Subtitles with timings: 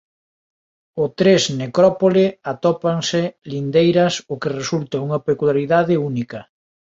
[1.03, 6.39] O tres necrópole atópanse lindeiras o que resulta unha peculiaridade única.